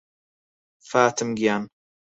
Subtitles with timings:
[0.89, 1.67] فاتم گیان